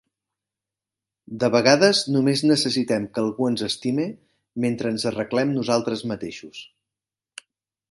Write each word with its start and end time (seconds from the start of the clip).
De 1.43 1.49
vegades, 1.55 1.99
només 2.15 2.41
necessitem 2.53 3.05
que 3.11 3.21
algú 3.25 3.51
ens 3.51 3.65
estime, 3.69 4.07
mentre 4.67 4.95
ens 4.95 5.07
arreglem 5.13 5.55
nosaltres 5.61 6.05
mateixos. 6.15 6.67